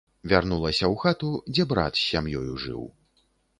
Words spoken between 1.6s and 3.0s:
брат з сям'ёю жыў.